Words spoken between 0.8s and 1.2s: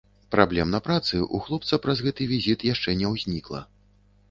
працы